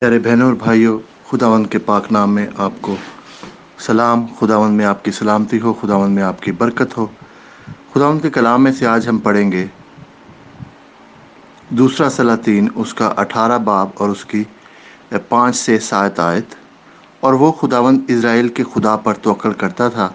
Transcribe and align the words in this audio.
پیارے 0.00 0.18
بہنوں 0.18 0.46
اور 0.46 0.54
بھائیوں، 0.54 0.98
خداوند 1.30 1.66
کے 1.66 1.78
پاک 1.78 2.12
نام 2.12 2.34
میں 2.34 2.46
آپ 2.56 2.72
کو 2.80 2.94
سلام۔ 3.78 4.26
خداوند 4.38 4.76
میں 4.76 4.84
آپ 4.84 5.04
کی 5.04 5.10
سلامتی 5.10 5.60
ہو، 5.60 5.72
خداوند 5.72 6.14
میں 6.14 6.22
آپ 6.22 6.42
کی 6.42 6.52
برکت 6.52 6.96
ہو۔ 6.96 7.06
خداوند 7.94 8.20
کے 8.22 8.30
کلام 8.30 8.62
میں 8.64 8.72
سے 8.72 8.86
آج 8.86 9.08
ہم 9.08 9.18
پڑھیں 9.18 9.52
گے 9.52 9.66
دوسرا 11.70 12.10
سلاطین 12.10 12.68
اس 12.74 12.94
کا 12.94 13.12
اٹھارہ 13.16 13.58
باب 13.58 13.88
اور 13.94 14.08
اس 14.08 14.24
کی 14.24 14.44
پانچ 15.28 15.56
سے 15.56 15.78
سات 15.78 16.20
آیت۔ 16.20 16.54
اور 17.20 17.32
وہ 17.32 17.52
خداوند 17.52 18.00
اسرائیل 18.08 18.48
کے 18.48 18.64
خدا 18.74 18.96
پر 18.96 19.14
توکل 19.14 19.52
کرتا 19.52 19.88
تھا، 19.88 20.08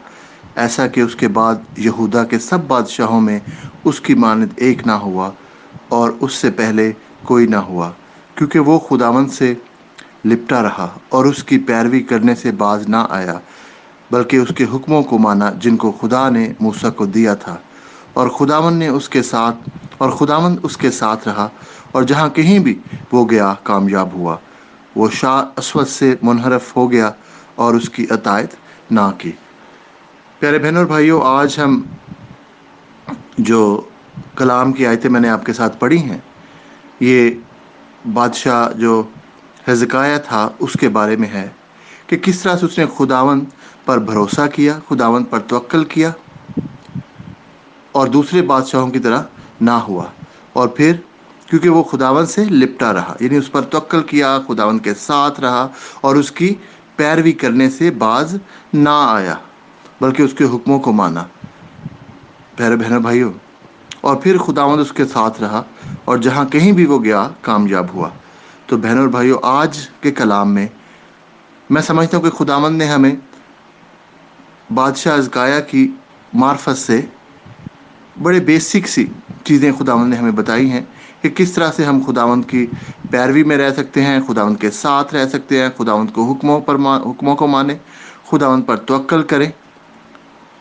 ایسا 0.55 0.87
کہ 0.87 1.01
اس 1.01 1.15
کے 1.15 1.27
بعد 1.27 1.55
یہودا 1.77 2.23
کے 2.23 2.39
سب 2.39 2.65
بادشاہوں 2.67 3.21
میں 3.21 3.39
اس 3.83 4.01
کی 4.01 4.13
مانند 4.13 4.49
ایک 4.55 4.87
نہ 4.87 4.97
ہوا 5.05 5.29
اور 5.89 6.11
اس 6.19 6.33
سے 6.33 6.51
پہلے 6.51 6.91
کوئی 7.23 7.47
نہ 7.47 7.63
ہوا، 7.69 7.91
کیونکہ 8.35 8.59
وہ 8.59 8.79
خداوند 8.79 9.31
سے 9.31 9.53
لپٹا 10.25 10.61
رہا 10.63 10.87
اور 11.09 11.25
اس 11.25 11.43
کی 11.43 11.57
پیروی 11.57 12.01
کرنے 12.03 12.35
سے 12.35 12.51
باز 12.51 12.87
نہ 12.87 13.05
آیا، 13.09 13.39
بلکہ 14.11 14.37
اس 14.37 14.47
کے 14.57 14.65
حکموں 14.73 15.03
کو 15.03 15.17
مانا 15.17 15.51
جن 15.51 15.77
کو 15.77 15.91
خدا 15.91 16.29
نے 16.29 16.53
موسیٰ 16.59 16.93
کو 16.95 17.05
دیا 17.05 17.35
تھا۔ 17.35 17.55
اور 18.13 18.27
خداون 18.27 18.73
نے 18.73 18.87
اس 18.87 19.09
کے 19.09 19.23
ساتھ، 19.23 19.57
اور 19.97 20.09
خداون 20.09 20.55
اس 20.63 20.77
کے 20.77 20.91
ساتھ 20.91 21.27
رہا، 21.27 21.47
اور 21.91 22.03
جہاں 22.03 22.29
کہیں 22.29 22.59
بھی 22.59 22.79
وہ 23.11 23.25
گیا 23.29 23.53
کامیاب 23.63 24.13
ہوا۔ 24.13 24.35
وہ 24.95 25.09
شاہ 25.11 25.45
اسود 25.57 25.87
سے 25.87 26.15
منحرف 26.21 26.77
ہو 26.77 26.91
گیا 26.91 27.11
اور 27.55 27.73
اس 27.73 27.89
کی 27.89 28.05
عطایت 28.09 28.55
نہ 28.91 29.09
کی۔ 29.17 29.31
پیارے 30.39 30.59
بہنوں 30.59 30.77
اور 30.77 30.85
بھائیوں، 30.85 31.21
آج 31.23 31.59
ہم 31.63 31.81
جو 33.37 33.81
کلام 34.35 34.71
کی 34.71 34.87
آیتیں 34.87 35.09
میں 35.09 35.19
نے 35.19 35.29
آپ 35.29 35.45
کے 35.45 35.53
ساتھ 35.53 35.79
پڑھی 35.79 35.97
ہیں، 35.97 36.17
یہ 36.99 37.29
بادشاہ 38.13 38.69
جو 38.77 39.03
حزقایہ 39.67 40.17
تھا، 40.25 40.47
اس 40.59 40.73
کے 40.79 40.89
بارے 40.89 41.15
میں 41.15 41.27
ہے 41.27 41.47
کہ 42.07 42.17
کس 42.17 42.39
طرح 42.39 42.57
سے 42.57 42.65
اس 42.65 42.77
نے 42.77 42.85
خداون 42.97 43.43
پر 43.85 43.97
بھروسہ 44.07 44.47
کیا 44.53 44.77
خداون 44.89 45.23
پر 45.23 45.39
توکل 45.47 45.83
کیا 45.85 46.11
اور 47.91 48.07
دوسرے 48.07 48.41
بادشاہوں 48.41 48.89
کی 48.91 48.99
طرح 48.99 49.21
نہ 49.61 49.77
ہوا 49.87 50.05
اور 50.53 50.67
پھر 50.77 50.95
کیونکہ 51.49 51.69
وہ 51.69 51.83
خداون 51.83 52.25
سے 52.25 52.43
لپٹا 52.43 52.93
رہا 52.93 53.15
یعنی 53.19 53.37
اس 53.37 53.51
پر 53.51 53.61
توکل 53.71 54.03
کیا 54.03 54.37
خداون 54.47 54.79
کے 54.79 54.93
ساتھ 54.99 55.39
رہا 55.39 55.67
اور 56.01 56.15
اس 56.15 56.31
کی 56.31 56.53
پیروی 56.95 57.31
کرنے 57.31 57.69
سے 57.69 57.89
باز 57.97 58.35
نہ 58.73 58.89
آیا، 58.89 59.35
بلکہ 60.01 60.23
اس 60.23 60.33
کے 60.33 60.43
حکموں 60.53 60.79
کو 60.79 60.91
مانا۔ 60.91 61.23
پیارے 62.55 62.75
بہن 62.75 63.01
بھائیوں، 63.01 63.31
اور 64.01 64.15
پھر 64.15 64.37
خداوند 64.37 64.81
اس 64.81 64.91
کے 64.93 65.05
ساتھ 65.05 65.41
رہا 65.41 65.61
اور 66.05 66.17
جہاں 66.17 66.45
کہیں 66.45 66.71
بھی 66.71 66.85
وہ 66.85 67.03
گیا، 67.03 67.27
کامیاب 67.41 67.93
ہوا۔ 67.93 68.09
تو 68.67 68.77
بہن 68.77 68.97
اور 68.97 69.07
بھائیوں، 69.07 69.37
آج 69.43 69.77
کے 70.01 70.11
کلام 70.11 70.53
میں 70.53 70.67
میں 71.69 71.81
سمجھتا 71.81 72.17
ہوں 72.17 72.23
کہ 72.23 72.29
خداوند 72.29 72.77
نے 72.77 72.85
ہمیں 72.85 73.15
بادشاہ 74.73 75.17
ازکایا 75.17 75.59
کی 75.59 75.91
معرفت 76.33 76.77
سے 76.77 77.01
بڑے 78.21 78.39
بیسک 78.39 78.87
سی 78.87 79.05
چیزیں 79.43 79.71
خداوند 79.71 80.09
نے 80.09 80.15
ہمیں 80.15 80.31
بتائی 80.31 80.69
ہیں 80.69 80.81
کہ 81.21 81.29
کس 81.29 81.51
طرح 81.51 81.71
سے 81.71 81.83
ہم 81.83 82.01
خداوند 82.07 82.45
کی 82.45 82.65
پیروی 83.11 83.43
میں 83.43 83.57
رہ 83.57 83.73
سکتے 83.73 84.03
ہیں، 84.03 84.19
خداوند 84.27 84.57
کے 84.57 84.71
ساتھ 84.71 85.13
رہ 85.15 85.27
سکتے 85.27 85.61
ہیں، 85.61 85.69
خداوند 85.77 86.09
کو 86.13 86.31
حکموں 86.31 86.59
پر 86.59 86.75
حکموں 87.05 87.35
کو 87.35 87.47
مانیں، 87.47 87.75
خداوند 88.31 88.65
پر 88.65 88.77
توکل 88.77 89.23
کریں۔ 89.23 89.51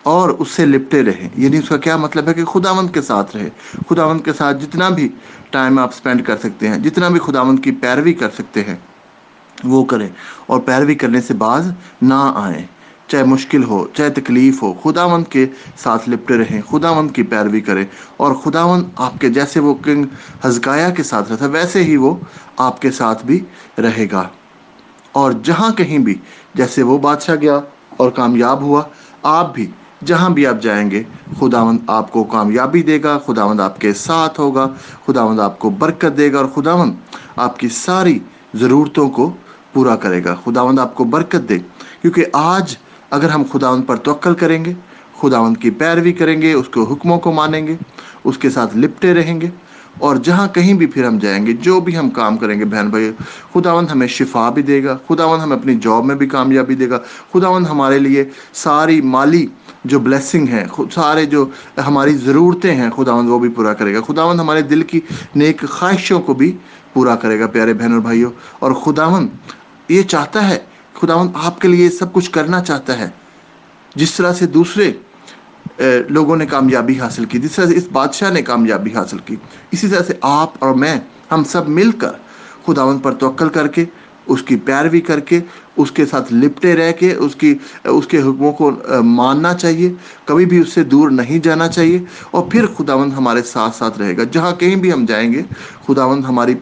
اور 0.04 0.28
اس 0.28 0.48
سے 0.50 0.66
لپٹے 0.66 1.02
رہیں۔ 1.02 1.28
یعنی 1.36 1.58
اس 1.58 1.68
کا 1.68 1.76
کیا 1.76 1.96
مطلب 1.96 2.28
ہے 2.28 2.34
کہ 2.34 2.44
خداوند 2.44 2.90
کے 2.94 3.02
ساتھ 3.02 3.36
رہے۔ 3.36 3.48
خداوند 3.90 4.20
کے 4.20 4.32
ساتھ 4.32 4.64
جتنا 4.64 4.88
بھی 4.88 5.08
ٹائم 5.50 5.78
آپ 5.78 5.94
سپینڈ 5.94 6.26
کر 6.26 6.36
سکتے 6.36 6.68
ہیں، 6.68 6.78
جتنا 6.78 7.08
بھی 7.08 7.20
خداوند 7.20 7.58
کی 7.64 7.70
پیروی 7.70 8.12
کر 8.12 8.28
سکتے 8.30 8.60
ہیں، 8.60 8.76
وہ 9.64 9.84
کریں۔ 9.84 10.08
اور 10.46 10.60
پیروی 10.60 10.94
کرنے 10.94 11.20
سے 11.20 11.34
بعض 11.34 11.70
نہ 12.02 12.32
آئیں۔ 12.34 12.66
چاہے 13.06 13.24
مشکل 13.24 13.64
ہو، 13.64 13.86
چاہے 13.94 14.10
تکلیف 14.10 14.62
ہو، 14.62 14.72
خداوند 14.72 15.24
کے 15.30 15.46
ساتھ 15.76 16.08
لپٹے 16.08 16.38
رہیں، 16.38 16.60
خداوند 16.70 17.10
کی 17.10 17.22
پیروی 17.22 17.60
کریں۔ 17.60 17.84
اور 18.16 18.34
خداوند 18.34 18.84
آپ 18.96 19.20
کے 19.20 19.28
جیسے 19.28 19.60
وہ 19.60 19.74
کنگ 19.74 20.04
ہزکایا 20.46 20.90
کے 20.90 21.02
ساتھ 21.02 21.32
رہتا، 21.32 21.46
ویسے 21.46 21.84
ہی 21.84 21.96
وہ 21.96 22.16
آپ 22.56 22.82
کے 22.82 22.90
ساتھ 22.90 23.26
بھی 23.26 23.40
رہے 23.78 24.06
گا۔ 24.12 24.28
اور 25.12 25.32
جہاں 25.32 25.72
کہیں 25.72 25.98
بھی، 25.98 26.14
جیسے 26.54 26.82
وہ 26.82 26.98
بادشاہ 26.98 27.34
گیا 27.34 27.60
اور 27.96 28.10
کامیاب 28.10 28.62
ہوا، 28.62 28.82
آپ 29.22 29.54
بھی 29.54 29.70
جہاں 30.06 30.30
بھی 30.30 30.46
آپ 30.46 30.62
جائیں 30.62 30.90
گے، 30.90 31.02
خداوند 31.40 31.78
آپ 31.86 32.12
کو 32.12 32.24
کامیابی 32.24 32.82
دے 32.82 33.02
گا، 33.02 33.18
خداوند 33.26 33.60
آپ 33.60 33.80
کے 33.80 33.94
ساتھ 33.94 34.40
ہوگا، 34.40 34.68
خداوند 35.06 35.40
آپ 35.40 35.58
کو 35.58 35.70
برکت 35.70 36.16
دے 36.16 36.32
گا 36.32 36.38
اور 36.38 36.46
خداوند 36.46 36.92
آپ 37.36 37.58
کی 37.58 37.68
ساری 37.68 38.18
ضرورتوں 38.54 39.10
کو 39.10 39.32
پورا 39.72 39.96
کرے 39.96 40.24
گا۔ 40.24 40.34
خداوند 40.44 40.78
آپ 40.78 40.94
کو 40.94 41.04
برکت 41.04 41.48
دے۔ 41.48 41.58
کیونکہ 42.02 42.24
آج 42.32 42.76
اگر 43.10 43.28
ہم 43.28 43.42
خداوند 43.52 43.86
پر 43.86 43.96
توکل 43.96 44.34
کریں 44.34 44.64
گے، 44.64 44.72
خداوند 45.20 45.56
کی 45.56 45.70
پیروی 45.70 46.12
کریں 46.12 46.42
گے، 46.42 46.52
اس 46.52 46.68
کے 46.68 46.80
حکموں 46.80 47.18
کو 47.18 47.32
مانیں 47.32 47.66
گے، 47.66 47.76
اس 48.24 48.38
کے 48.38 48.50
ساتھ 48.50 48.76
لپٹے 48.76 49.14
رہیں 49.14 49.40
گے 49.40 49.48
اور 49.98 50.16
جہاں 50.16 50.46
کہیں 50.48 50.74
بھی 50.74 50.86
پھر 50.86 51.04
ہم 51.04 51.18
جائیں 51.18 51.46
گے، 51.46 51.52
جو 51.52 51.80
بھی 51.80 51.96
ہم 51.96 52.10
کام 52.10 52.36
کریں 52.36 52.58
گے، 52.60 52.64
بہن 52.64 52.88
بھائی، 52.88 53.10
خداوند 53.54 53.90
ہمیں 53.90 54.06
شفا 54.06 54.50
بھی 54.50 54.62
دے 54.62 54.84
گا، 54.84 54.96
خداوند 55.08 55.42
ہمیں 55.42 55.56
اپنی 55.56 55.74
جاب 55.82 56.04
میں 56.04 56.14
بھی 56.14 56.26
کامیابی 56.26 56.74
دے 56.74 56.88
گا، 56.90 56.98
خداوند 57.34 57.66
ہمارے 57.66 57.98
لیے 57.98 58.24
ساری 58.52 59.00
مالی 59.00 59.46
جو 59.84 59.98
بلیسنگ 60.00 60.48
ہے 60.48 60.66
سارے 60.94 61.24
جو 61.26 61.46
ہماری 61.86 62.14
ضرورتیں 62.16 62.74
ہیں، 62.74 62.90
خداوند 62.96 63.28
وہ 63.28 63.38
بھی 63.38 63.48
پورا 63.48 63.74
کرے 63.74 63.94
گا۔ 63.94 64.00
خداوند 64.00 64.40
ہمارے 64.40 64.62
دل 64.62 64.82
کی 64.82 65.00
نیک 65.36 65.64
خواہشوں 65.68 66.20
کو 66.20 66.34
بھی 66.34 66.56
پورا 66.92 67.16
کرے 67.16 67.40
گا، 67.40 67.46
پیارے 67.46 67.74
بہن 67.74 67.92
اور 67.92 68.00
بھائیوں۔ 68.00 68.30
اور 68.58 68.72
خداوند 68.72 69.28
یہ 69.88 70.02
چاہتا 70.02 70.48
ہے، 70.48 70.58
خداوند 71.00 71.30
آپ 71.34 71.60
کے 71.60 71.68
لیے 71.68 71.90
سب 71.90 72.12
کچھ 72.12 72.30
کرنا 72.30 72.62
چاہتا 72.62 72.98
ہے، 72.98 73.08
جس 73.94 74.14
طرح 74.14 74.32
سے 74.32 74.46
دوسرے 74.46 74.92
لوگوں 76.08 76.36
نے 76.36 76.46
کامیابی 76.46 77.00
حاصل 77.00 77.24
کی، 77.24 77.38
جس 77.38 77.52
طرح 77.52 77.66
سے 77.66 77.76
اس 77.76 77.88
بادشاہ 77.92 78.30
نے 78.30 78.42
کامیابی 78.42 78.94
حاصل 78.94 79.18
کی، 79.18 79.36
اسی 79.70 79.88
طرح 79.88 80.02
سے 80.02 80.12
آپ 80.20 80.50
اور 80.58 80.74
میں، 80.74 81.00
ہم 81.32 81.44
سب 81.44 81.68
مل 81.68 81.90
کر 81.92 82.12
خداون 82.66 82.98
پر 82.98 83.14
توکل 83.14 83.48
کر 83.48 83.66
کے 83.66 83.84
اس 84.26 84.42
کی 84.42 84.56
پیروی 84.56 85.00
کر 85.00 85.20
کے، 85.20 85.40
اس 85.76 85.92
کے 85.92 86.06
ساتھ 86.06 86.34
لپٹے 86.34 86.76
رہ 86.76 86.92
کے، 86.92 87.14
اس 87.14 87.36
کی، 87.36 87.58
اس 87.84 88.06
کے 88.06 88.18
حکموں 88.18 88.52
کو 88.52 88.70
ماننا 89.02 89.54
چاہیے۔ 89.54 89.92
کبھی 90.24 90.46
بھی 90.46 90.58
اس 90.58 90.72
سے 90.72 90.84
دور 90.84 91.10
نہیں 91.10 91.38
جانا 91.38 91.68
چاہیے۔ 91.68 91.98
اور 92.30 92.44
پھر 92.50 92.66
خداوند 92.66 93.12
ہمارے 93.12 93.42
ساتھ 93.42 93.76
ساتھ 93.76 93.98
رہے 93.98 94.16
گا۔ 94.16 94.22
جہاں 94.24 94.52
کہیں 94.52 94.76
بھی 94.76 94.92
ہم 94.92 95.04
جائیں 95.04 95.32
گے، 95.32 95.42
خداوند 95.86 96.24
ہماری 96.24 96.54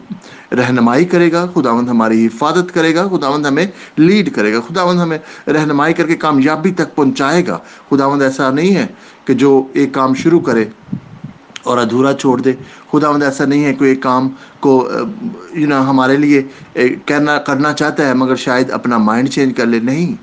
رہنمائی 0.51 1.05
کرے 1.05 1.31
گا، 1.31 1.45
خداوند 1.55 1.89
ہماری 1.89 2.25
حفاظت 2.25 2.73
کرے 2.73 2.95
گا، 2.95 3.07
خداوند 3.07 3.45
ہمیں 3.45 3.65
لیڈ 3.97 4.33
کرے 4.33 4.53
گا۔ 4.53 4.59
خداوند 4.61 4.99
ہمیں 4.99 5.17
رہنمائی 5.49 5.93
کر 5.93 6.07
کے 6.07 6.15
کامیابی 6.15 6.71
تک 6.71 6.95
پہنچائے 6.95 7.47
گا۔ 7.47 7.57
خداوند 7.89 8.21
ایسا 8.21 8.49
نہیں 8.51 8.75
ہے 8.75 8.87
کہ 9.25 9.33
جو 9.33 9.67
ایک 9.73 9.93
کام 9.93 10.13
شروع 10.13 10.39
کرے۔ 10.39 10.65
اور 11.63 11.77
ادھورا 11.77 12.13
چھوڑ 12.13 12.41
دے۔ 12.41 12.53
خداوند 12.91 13.23
ایسا 13.23 13.45
نہیں 13.45 13.65
ہے 13.65 13.73
کوئی 13.73 13.89
ایک 13.89 14.03
کام 14.03 14.29
کو 14.59 14.89
یو 15.53 15.67
نا 15.67 15.89
ہمارے 15.89 16.17
لیے 16.17 16.43
کرنا 17.05 17.37
کرنا 17.37 17.73
چاہتا 17.73 18.07
ہے، 18.07 18.13
مگر 18.13 18.35
شاید 18.35 18.71
اپنا 18.71 18.97
مائنڈ 18.97 19.29
چینج 19.29 19.57
کر 19.57 19.65
لے۔ 19.65 19.79
نہیں۔ 19.79 20.15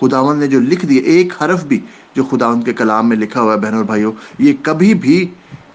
خداوند 0.00 0.40
نے 0.40 0.46
جو 0.46 0.60
لکھ 0.60 0.86
دیا 0.86 1.02
ایک 1.02 1.42
حرف 1.42 1.64
بھی 1.64 1.80
جو 2.14 2.24
خداوند 2.24 2.64
کے 2.64 2.72
کلام 2.72 3.08
میں 3.08 3.16
لکھا 3.16 3.40
ہوا 3.40 3.54
ہے، 3.54 3.58
بہنوں 3.58 3.76
اور 3.76 3.84
بھائیوں، 3.84 4.12
یہ 4.38 4.52
کبھی 4.62 4.94
بھی 4.94 5.26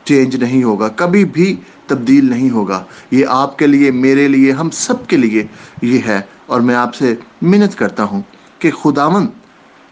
چینج 0.03 0.35
نہیں 0.35 0.63
ہوگا، 0.63 0.88
کبھی 0.88 1.25
بھی 1.25 1.56
تبدیل 1.88 2.29
نہیں 2.29 2.50
ہوگا۔ 2.50 2.84
یہ 3.12 3.25
آپ 3.29 3.57
کے 3.59 3.68
لیے، 3.68 3.91
میرے 3.91 4.28
لیے، 4.28 4.52
ہم 4.52 4.69
سب 4.69 5.07
کے 5.07 5.18
لیے 5.18 5.47
یہ 5.81 6.00
ہے۔ 6.07 6.22
اور 6.46 6.62
میں 6.62 6.75
آپ 6.75 6.96
سے 6.96 7.16
منت 7.41 7.78
کرتا 7.78 8.03
ہوں 8.03 8.22
کہ 8.59 8.72
خداوند 8.72 9.28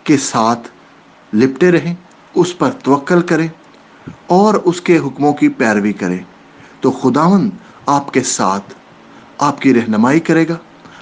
کے 0.03 0.17
ساتھ 0.17 0.67
لپٹے 1.33 1.71
رہیں، 1.71 1.95
اس 2.35 2.57
پر 2.57 2.69
توکل 2.83 3.21
کریں۔ 3.21 3.47
اور 4.28 4.53
اس 4.53 4.81
کے 4.81 4.97
حکموں 4.97 5.34
کی 5.34 5.50
پیروی 5.50 5.94
کرے 5.94 6.17
تو 6.81 6.91
خداون 6.91 7.50
آپ 7.85 8.13
کے 8.13 8.23
ساتھ 8.23 8.73
آپ 9.38 9.62
کی 9.62 9.73
رہنمائی 9.73 10.19
کرے 10.19 10.47
گا۔ 10.47 10.57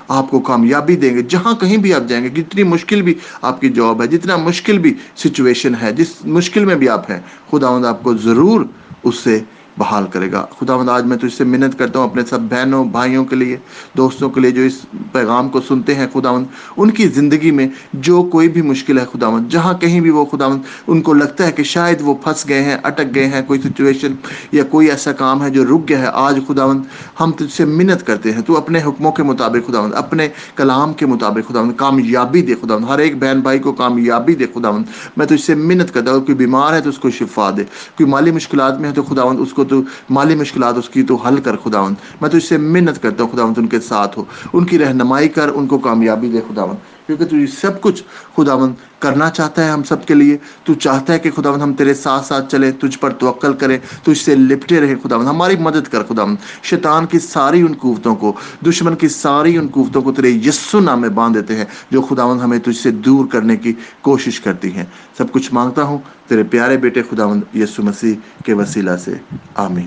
آپ 0.07 0.31
کو 0.31 0.39
کامیابی 0.39 0.95
دیں 0.95 1.15
گے۔ 1.15 1.21
جہاں 1.21 1.55
کہیں 1.55 1.77
بھی 1.77 1.93
آپ 1.93 2.01
جائیں 2.07 2.23
گے، 2.23 2.29
جتنی 2.29 2.63
مشکل 2.63 3.01
بھی 3.01 3.13
آپ 3.41 3.61
کی 3.61 3.69
جاب 3.69 4.01
ہے، 4.01 4.07
جتنا 4.07 4.37
مشکل 4.37 4.77
بھی 4.77 4.93
سچویشن 5.15 5.75
ہے، 5.81 5.91
جس 5.91 6.25
مشکل 6.25 6.65
میں 6.65 6.75
بھی 6.75 6.89
آپ 6.89 7.11
ہیں، 7.11 7.19
خداوند 7.51 7.85
آپ 7.85 8.03
کو 8.03 8.17
ضرور 8.17 8.61
اس 9.03 9.15
سے 9.15 9.39
بحال 9.79 10.03
کرے 10.11 10.31
گا۔ 10.31 10.45
خداوند 10.59 10.89
آج 10.89 11.05
میں 11.05 11.17
تجھ 11.17 11.37
سے 11.37 11.43
منت 11.43 11.79
کرتا 11.79 11.99
ہوں 11.99 12.09
اپنے 12.09 12.21
سب 12.29 12.39
بہنوں، 12.39 12.85
بھائیوں 12.85 13.25
کے 13.25 13.35
لیے، 13.35 13.57
دوستوں 13.97 14.29
کے 14.29 14.41
لیے 14.41 14.51
جو 14.51 14.61
اس 14.61 14.85
پیغام 15.11 15.49
کو 15.49 15.61
سنتے 15.61 15.95
ہیں 15.95 16.07
خداوند، 16.13 16.45
ان 16.77 16.89
کی 16.89 17.07
زندگی 17.07 17.51
میں 17.51 17.67
جو 17.93 18.23
کوئی 18.23 18.49
بھی 18.49 18.61
مشکل 18.61 18.99
ہے 18.99 19.05
خداوند، 19.13 19.49
جہاں 19.49 19.73
کہیں 19.73 19.99
بھی 19.99 20.09
وہ 20.09 20.25
خداوند، 20.25 20.61
ان 20.87 21.01
کو 21.01 21.13
لگتا 21.13 21.45
ہے 21.45 21.51
کہ 21.51 21.63
شاید 21.63 21.97
وہ 22.01 22.13
پھنس 22.13 22.49
گئے 22.49 22.63
ہیں، 22.63 22.77
اٹک 22.83 23.15
گئے 23.15 23.25
ہیں 23.25 23.41
کوئی 23.47 23.61
سچویشن 23.61 24.13
یا 24.51 24.63
کوئی 24.63 24.89
ایسا 24.89 25.11
کام 25.11 25.43
ہے 25.43 25.49
جو 25.49 25.63
رک 25.65 25.89
گیا 25.89 25.99
ہے۔ 25.99 26.07
آج 26.13 26.39
خداوند 26.47 26.81
ہم 27.19 27.31
تجھ 27.31 27.53
سے 27.53 27.65
منت 27.65 28.07
کرتے 28.07 28.31
ہیں۔ 28.31 28.41
تو 28.41 28.57
اپنے 28.57 28.79
حکموں 28.79 29.11
کے 29.11 29.23
مطابق 29.23 29.67
خداوند، 29.67 29.93
اپنے 29.95 30.27
کلام 30.55 30.93
کے 30.93 31.05
مطابق 31.05 31.49
خداوند، 31.49 31.71
کامیابی 31.77 32.41
دے 32.41 32.55
خداوند۔ 32.61 32.85
ہر 32.85 32.99
ایک 32.99 33.17
بہن 33.17 33.39
بھائی 33.39 33.59
کو 33.59 33.71
کامیابی 33.71 34.35
دے 34.35 34.45
خداوند۔ 34.55 34.83
میں 35.17 35.25
تجھ 35.25 35.41
سے 35.41 35.55
منت 35.55 35.93
کرتا 35.93 36.11
ہوں 36.11 36.19
کوئی 36.19 36.35
بیمار 36.35 36.73
ہے 36.73 36.81
تو 36.81 36.89
اس 36.89 36.97
کو 36.97 37.09
شفا 37.09 37.49
دے۔ 37.57 37.63
کوئی 37.63 38.05
مالی 38.05 38.31
مشکلات 38.31 38.79
میں 38.79 38.89
ہے 38.89 38.93
تو 38.93 39.03
خداوند 39.03 39.39
اس 39.39 39.53
کو 39.53 39.63
تو 39.69 39.81
مالی 40.09 40.35
مشکلات 40.35 40.77
اس 40.77 40.89
کی 40.89 41.03
تو 41.03 41.15
حل 41.15 41.39
کر 41.39 41.57
خداون 41.57 41.93
میں 42.21 42.29
تو 42.29 42.37
اس 42.37 42.49
سے 42.49 42.57
منت 42.57 43.01
کرتا 43.01 43.23
ہوں 43.23 43.31
خداون 43.31 43.53
ان 43.57 43.67
کے 43.67 43.79
ساتھ 43.79 44.19
ہو۔ 44.19 44.23
ان 44.53 44.65
کی 44.65 44.79
رہنمائی 44.79 45.29
کر، 45.29 45.49
ان 45.55 45.67
کو 45.67 45.77
کامیابی 45.77 46.29
دے 46.29 46.39
خداون 46.49 46.75
کیونکہ 47.09 47.25
تو 47.25 47.35
یہ 47.35 47.45
سب 47.45 47.81
کچھ 47.81 48.03
خداون 48.37 48.73
کرنا 48.99 49.29
چاہتا 49.29 49.65
ہے 49.65 49.69
ہم 49.69 49.83
سب 49.83 50.05
کے 50.05 50.13
لیے۔ 50.13 50.37
تو 50.63 50.73
چاہتا 50.73 51.13
ہے 51.13 51.19
کہ 51.19 51.31
خداون 51.31 51.61
ہم 51.61 51.73
تیرے 51.73 51.93
ساتھ 51.93 52.25
ساتھ 52.25 52.51
چلے، 52.51 52.71
تجھ 52.71 52.99
پر 52.99 53.09
توقل 53.09 53.53
کریں 53.53 53.77
تجھ 54.03 54.17
سے 54.17 54.35
لپٹے 54.35 54.81
رہے 54.81 54.95
خداون 55.03 55.25
ہماری 55.25 55.55
مدد 55.59 55.87
کر 55.91 56.03
خداون 56.03 56.35
شیطان 56.63 57.05
کی 57.05 57.19
ساری 57.19 57.61
ان 57.61 57.73
قوتوں 57.73 58.15
کو، 58.15 58.33
دشمن 58.69 58.95
کی 58.95 59.07
ساری 59.07 59.57
ان 59.57 59.67
قوتوں 59.71 60.01
کو 60.01 60.11
تیرے 60.11 60.29
یسو 60.29 60.79
نام 60.79 61.01
میں 61.01 61.09
باندھ 61.09 61.37
دیتے 61.37 61.55
ہیں، 61.55 61.65
جو 61.91 62.01
خداون 62.01 62.39
ہمیں 62.39 62.59
تجھ 62.59 62.77
سے 62.77 62.91
دور 62.91 63.25
کرنے 63.25 63.57
کی 63.57 63.73
کوشش 64.01 64.39
کرتی 64.39 64.75
ہیں۔ 64.75 64.85
سب 65.17 65.31
کچھ 65.31 65.53
مانگتا 65.53 65.83
ہوں، 65.83 65.97
تیرے 66.27 66.43
پیارے 66.43 66.77
بیٹے 66.77 67.01
خداون 67.09 67.41
یسو 67.53 67.83
مسیح 67.83 68.15
کے 68.45 68.53
وسیلہ 68.53 68.95
سے۔ 68.95 69.13
آمین۔ 69.55 69.85